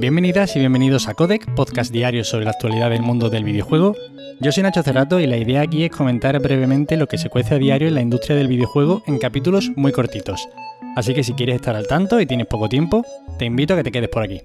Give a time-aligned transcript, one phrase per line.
[0.00, 3.94] Bienvenidas y bienvenidos a Codec, podcast diario sobre la actualidad del mundo del videojuego.
[4.40, 7.56] Yo soy Nacho Cerrato y la idea aquí es comentar brevemente lo que se cuece
[7.56, 10.48] a diario en la industria del videojuego en capítulos muy cortitos.
[10.96, 13.04] Así que si quieres estar al tanto y tienes poco tiempo,
[13.38, 14.40] te invito a que te quedes por aquí.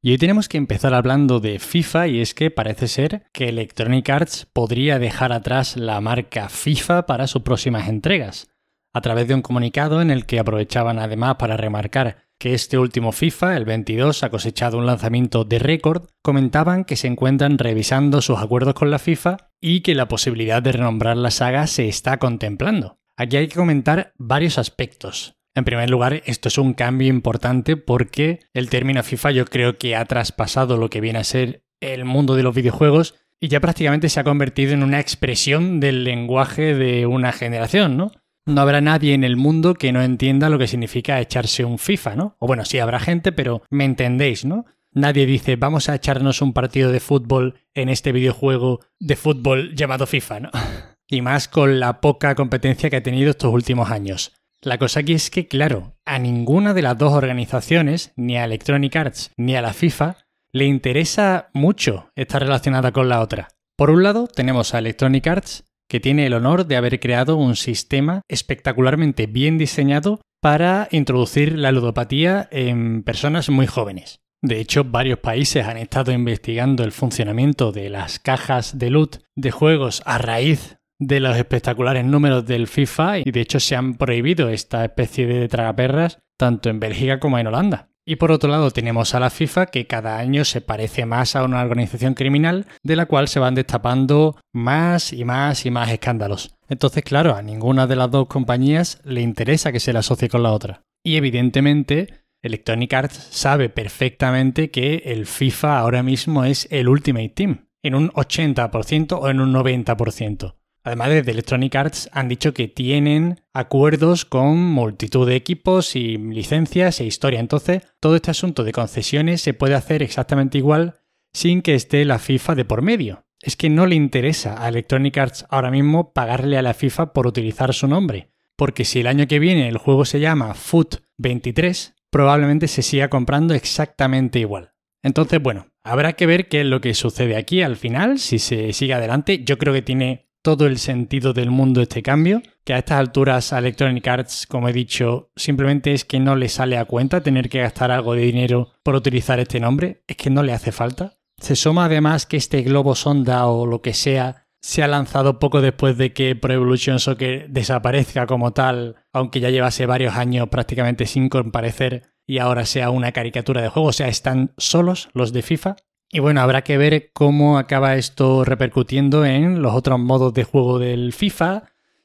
[0.00, 4.08] Y hoy tenemos que empezar hablando de FIFA y es que parece ser que Electronic
[4.08, 8.48] Arts podría dejar atrás la marca FIFA para sus próximas entregas,
[8.94, 13.12] a través de un comunicado en el que aprovechaban además para remarcar que este último
[13.12, 18.38] FIFA, el 22, ha cosechado un lanzamiento de récord, comentaban que se encuentran revisando sus
[18.38, 22.98] acuerdos con la FIFA y que la posibilidad de renombrar la saga se está contemplando.
[23.16, 25.36] Aquí hay que comentar varios aspectos.
[25.54, 29.94] En primer lugar, esto es un cambio importante porque el término FIFA yo creo que
[29.94, 34.08] ha traspasado lo que viene a ser el mundo de los videojuegos y ya prácticamente
[34.08, 38.10] se ha convertido en una expresión del lenguaje de una generación, ¿no?
[38.46, 42.16] No habrá nadie en el mundo que no entienda lo que significa echarse un FIFA,
[42.16, 42.36] ¿no?
[42.38, 44.66] O bueno, sí habrá gente, pero me entendéis, ¿no?
[44.92, 50.06] Nadie dice, vamos a echarnos un partido de fútbol en este videojuego de fútbol llamado
[50.06, 50.50] FIFA, ¿no?
[51.06, 54.32] Y más con la poca competencia que ha tenido estos últimos años.
[54.62, 58.96] La cosa aquí es que, claro, a ninguna de las dos organizaciones, ni a Electronic
[58.96, 60.16] Arts ni a la FIFA,
[60.52, 63.48] le interesa mucho estar relacionada con la otra.
[63.76, 67.56] Por un lado, tenemos a Electronic Arts, que tiene el honor de haber creado un
[67.56, 74.20] sistema espectacularmente bien diseñado para introducir la ludopatía en personas muy jóvenes.
[74.42, 79.50] De hecho, varios países han estado investigando el funcionamiento de las cajas de loot de
[79.50, 84.50] juegos a raíz de los espectaculares números del FIFA y de hecho se han prohibido
[84.50, 87.88] esta especie de tragaperras tanto en Bélgica como en Holanda.
[88.06, 91.44] Y por otro lado tenemos a la FIFA que cada año se parece más a
[91.44, 96.54] una organización criminal de la cual se van destapando más y más y más escándalos.
[96.68, 100.42] Entonces claro, a ninguna de las dos compañías le interesa que se la asocie con
[100.42, 100.82] la otra.
[101.02, 107.68] Y evidentemente Electronic Arts sabe perfectamente que el FIFA ahora mismo es el Ultimate Team,
[107.82, 110.54] en un 80% o en un 90%.
[110.84, 117.00] Además, desde Electronic Arts han dicho que tienen acuerdos con multitud de equipos y licencias
[117.00, 117.40] e historia.
[117.40, 121.00] Entonces, todo este asunto de concesiones se puede hacer exactamente igual
[121.32, 123.24] sin que esté la FIFA de por medio.
[123.40, 127.26] Es que no le interesa a Electronic Arts ahora mismo pagarle a la FIFA por
[127.26, 128.30] utilizar su nombre.
[128.54, 133.08] Porque si el año que viene el juego se llama Foot 23, probablemente se siga
[133.08, 134.74] comprando exactamente igual.
[135.02, 138.72] Entonces, bueno, habrá que ver qué es lo que sucede aquí al final, si se
[138.72, 139.44] sigue adelante.
[139.44, 143.54] Yo creo que tiene todo el sentido del mundo este cambio, que a estas alturas
[143.54, 147.48] a Electronic Arts, como he dicho, simplemente es que no le sale a cuenta tener
[147.48, 151.14] que gastar algo de dinero por utilizar este nombre, es que no le hace falta.
[151.38, 155.62] Se suma además que este globo sonda o lo que sea se ha lanzado poco
[155.62, 161.06] después de que Pro Evolution Soccer desaparezca como tal, aunque ya llevase varios años prácticamente
[161.06, 165.40] sin comparecer y ahora sea una caricatura de juego, o sea, están solos los de
[165.40, 165.76] FIFA.
[166.14, 170.78] Y bueno, habrá que ver cómo acaba esto repercutiendo en los otros modos de juego
[170.78, 171.64] del FIFA,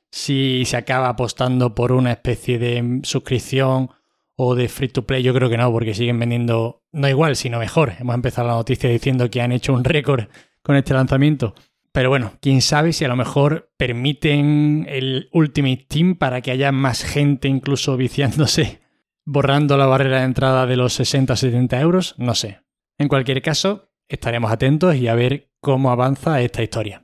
[0.09, 3.91] si se acaba apostando por una especie de suscripción
[4.35, 7.59] o de free to play, yo creo que no, porque siguen vendiendo no igual, sino
[7.59, 7.93] mejor.
[7.99, 10.23] Hemos empezado la noticia diciendo que han hecho un récord
[10.63, 11.53] con este lanzamiento.
[11.91, 16.71] Pero bueno, quién sabe si a lo mejor permiten el Ultimate Team para que haya
[16.71, 18.81] más gente incluso viciándose,
[19.23, 22.61] borrando la barrera de entrada de los 60-70 euros, no sé.
[22.97, 27.03] En cualquier caso, estaremos atentos y a ver cómo avanza esta historia.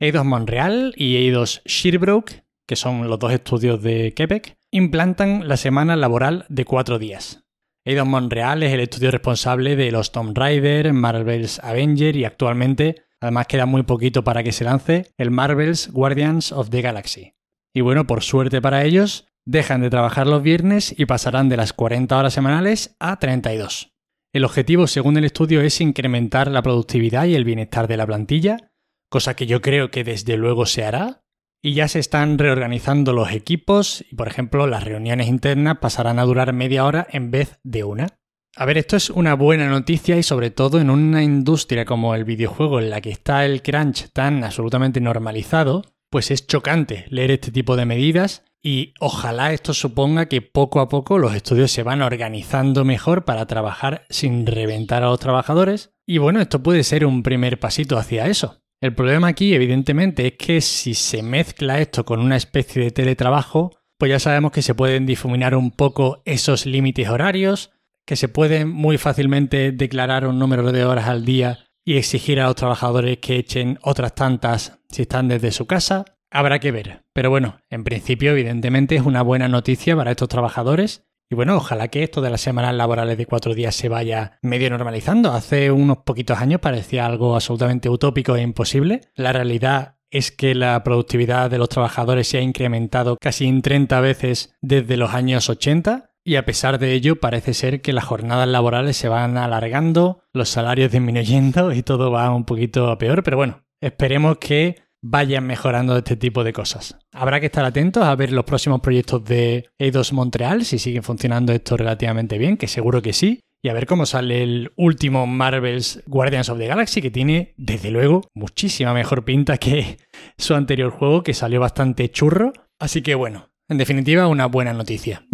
[0.00, 5.96] Eidos Montreal y Eidos Sherbrooke, que son los dos estudios de Quebec, implantan la semana
[5.96, 7.44] laboral de cuatro días.
[7.84, 13.46] Eidos Montreal es el estudio responsable de los Tomb Raider, Marvel's Avenger y actualmente, además
[13.46, 17.34] queda muy poquito para que se lance, el Marvel's Guardians of the Galaxy.
[17.74, 21.72] Y bueno, por suerte para ellos, dejan de trabajar los viernes y pasarán de las
[21.72, 23.97] 40 horas semanales a 32.
[24.32, 28.72] El objetivo, según el estudio, es incrementar la productividad y el bienestar de la plantilla,
[29.08, 31.22] cosa que yo creo que desde luego se hará,
[31.62, 36.24] y ya se están reorganizando los equipos y, por ejemplo, las reuniones internas pasarán a
[36.24, 38.06] durar media hora en vez de una.
[38.54, 42.24] A ver, esto es una buena noticia y sobre todo en una industria como el
[42.24, 47.50] videojuego en la que está el crunch tan absolutamente normalizado, pues es chocante leer este
[47.50, 52.02] tipo de medidas y ojalá esto suponga que poco a poco los estudios se van
[52.02, 55.94] organizando mejor para trabajar sin reventar a los trabajadores.
[56.06, 58.60] Y bueno, esto puede ser un primer pasito hacia eso.
[58.80, 63.72] El problema aquí, evidentemente, es que si se mezcla esto con una especie de teletrabajo,
[63.98, 67.72] pues ya sabemos que se pueden difuminar un poco esos límites horarios,
[68.06, 72.46] que se pueden muy fácilmente declarar un número de horas al día y exigir a
[72.46, 76.04] los trabajadores que echen otras tantas si están desde su casa.
[76.30, 77.04] Habrá que ver.
[77.12, 81.88] Pero bueno, en principio, evidentemente, es una buena noticia para estos trabajadores Y bueno, ojalá
[81.88, 85.32] que esto de las semanas laborales de cuatro días se vaya medio normalizando.
[85.32, 89.02] Hace unos poquitos años parecía algo absolutamente utópico e imposible.
[89.14, 94.00] La realidad es que la productividad de los trabajadores se ha incrementado casi en 30
[94.00, 98.48] veces desde los años 80 y a pesar de ello parece ser que las jornadas
[98.48, 103.36] laborales se van alargando, los salarios disminuyendo y todo va un poquito a peor, pero
[103.36, 106.98] bueno, esperemos que vayan mejorando este tipo de cosas.
[107.12, 111.52] Habrá que estar atentos a ver los próximos proyectos de Eidos Montreal, si siguen funcionando
[111.52, 113.40] esto relativamente bien, que seguro que sí.
[113.60, 117.90] Y a ver cómo sale el último Marvel's Guardians of the Galaxy, que tiene, desde
[117.90, 119.98] luego, muchísima mejor pinta que
[120.38, 122.52] su anterior juego, que salió bastante churro.
[122.78, 125.24] Así que bueno, en definitiva, una buena noticia.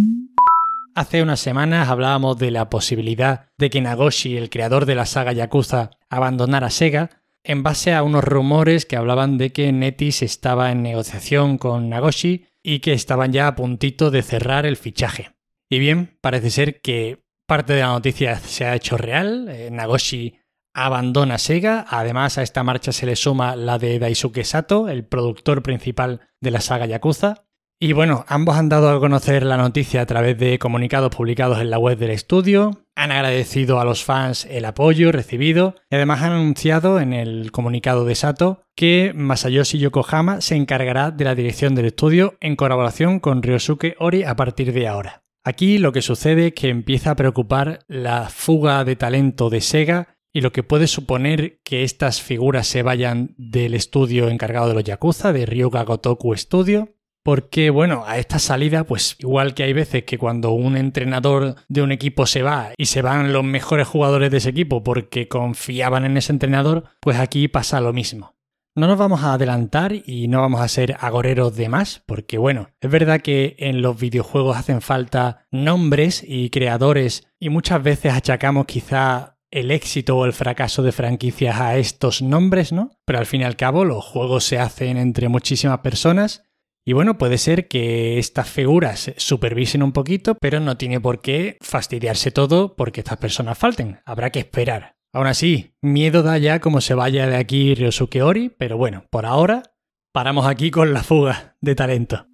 [0.96, 5.32] Hace unas semanas hablábamos de la posibilidad de que Nagoshi, el creador de la saga
[5.32, 7.10] Yakuza, abandonara Sega,
[7.44, 12.46] en base a unos rumores que hablaban de que Netis estaba en negociación con Nagoshi
[12.62, 15.32] y que estaban ya a puntito de cerrar el fichaje.
[15.70, 19.48] Y bien, parece ser que parte de la noticia se ha hecho real.
[19.48, 20.38] Eh, Nagoshi
[20.72, 21.84] abandona Sega.
[21.88, 26.50] Además, a esta marcha se le suma la de Daisuke Sato, el productor principal de
[26.50, 27.43] la saga Yakuza.
[27.80, 31.70] Y bueno, ambos han dado a conocer la noticia a través de comunicados publicados en
[31.70, 35.74] la web del estudio, han agradecido a los fans el apoyo recibido.
[35.90, 41.24] Y además han anunciado en el comunicado de Sato que Masayoshi Yokohama se encargará de
[41.24, 45.24] la dirección del estudio en colaboración con Ryosuke Ori a partir de ahora.
[45.44, 50.16] Aquí lo que sucede es que empieza a preocupar la fuga de talento de Sega
[50.32, 54.84] y lo que puede suponer que estas figuras se vayan del estudio encargado de los
[54.84, 56.94] Yakuza, de Ryuga Gotoku Studio,
[57.24, 61.80] porque, bueno, a esta salida, pues igual que hay veces que cuando un entrenador de
[61.80, 66.04] un equipo se va y se van los mejores jugadores de ese equipo porque confiaban
[66.04, 68.34] en ese entrenador, pues aquí pasa lo mismo.
[68.76, 72.68] No nos vamos a adelantar y no vamos a ser agoreros de más, porque bueno,
[72.80, 78.66] es verdad que en los videojuegos hacen falta nombres y creadores y muchas veces achacamos
[78.66, 82.90] quizá el éxito o el fracaso de franquicias a estos nombres, ¿no?
[83.06, 86.44] Pero al fin y al cabo los juegos se hacen entre muchísimas personas
[86.86, 91.56] y bueno, puede ser que estas figuras supervisen un poquito, pero no tiene por qué
[91.62, 94.00] fastidiarse todo porque estas personas falten.
[94.04, 94.96] Habrá que esperar.
[95.14, 99.24] Aún así, miedo da ya como se vaya de aquí Ryosuke Ori, pero bueno, por
[99.24, 99.62] ahora
[100.12, 102.26] paramos aquí con la fuga de talento.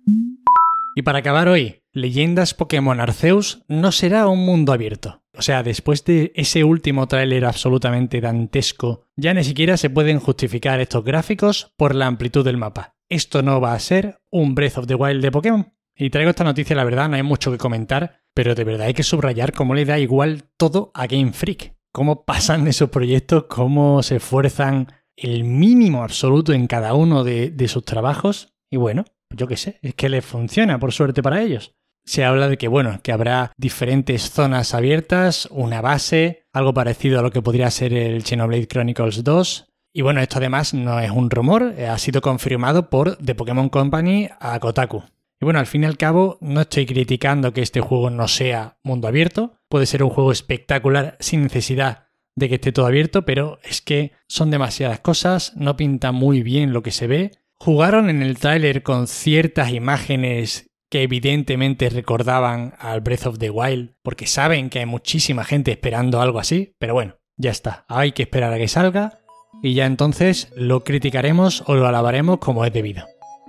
[0.96, 5.22] Y para acabar hoy, Leyendas Pokémon Arceus no será un mundo abierto.
[5.38, 10.80] O sea, después de ese último tráiler absolutamente dantesco, ya ni siquiera se pueden justificar
[10.80, 14.86] estos gráficos por la amplitud del mapa esto no va a ser un Breath of
[14.86, 15.74] the Wild de Pokémon.
[15.96, 18.94] Y traigo esta noticia, la verdad, no hay mucho que comentar, pero de verdad hay
[18.94, 21.74] que subrayar cómo le da igual todo a Game Freak.
[21.92, 24.86] Cómo pasan esos proyectos, cómo se esfuerzan
[25.16, 28.54] el mínimo absoluto en cada uno de, de sus trabajos.
[28.70, 29.04] Y bueno,
[29.36, 31.74] yo qué sé, es que les funciona, por suerte para ellos.
[32.06, 37.22] Se habla de que, bueno, que habrá diferentes zonas abiertas, una base, algo parecido a
[37.22, 41.30] lo que podría ser el Xenoblade Chronicles 2, y bueno, esto además no es un
[41.30, 45.02] rumor, eh, ha sido confirmado por The Pokémon Company a Kotaku.
[45.40, 48.76] Y bueno, al fin y al cabo, no estoy criticando que este juego no sea
[48.82, 49.54] mundo abierto.
[49.68, 54.12] Puede ser un juego espectacular sin necesidad de que esté todo abierto, pero es que
[54.28, 57.30] son demasiadas cosas, no pinta muy bien lo que se ve.
[57.54, 63.94] Jugaron en el tráiler con ciertas imágenes que evidentemente recordaban al Breath of the Wild,
[64.02, 68.24] porque saben que hay muchísima gente esperando algo así, pero bueno, ya está, hay que
[68.24, 69.19] esperar a que salga
[69.62, 73.04] y ya entonces lo criticaremos o lo alabaremos como es debido.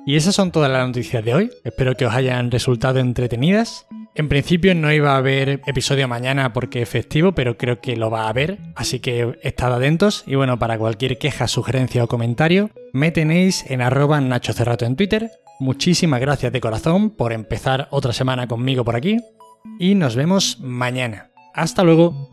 [0.05, 3.85] Y esas son todas las noticias de hoy, espero que os hayan resultado entretenidas.
[4.15, 8.09] En principio no iba a haber episodio mañana porque es festivo, pero creo que lo
[8.09, 12.71] va a haber, así que estad atentos y bueno, para cualquier queja, sugerencia o comentario,
[12.93, 15.31] me tenéis en arroba Nacho Cerrato en Twitter.
[15.59, 19.17] Muchísimas gracias de corazón por empezar otra semana conmigo por aquí
[19.79, 21.31] y nos vemos mañana.
[21.53, 22.29] Hasta luego.